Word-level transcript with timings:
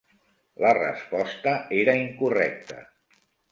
La 0.65 0.71
resposta 0.77 1.55
era 1.83 1.97
incorrecta. 2.01 2.83